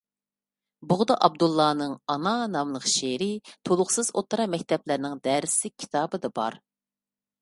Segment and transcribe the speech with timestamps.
[0.91, 3.29] بۇغدا ئابدۇللانىڭ «ئانا» ناملىق شېئىرى
[3.69, 6.59] تولۇقسىز ئوتتۇرا مەكتەپلەرنىڭ دەرسلىك كىتابىدا بار.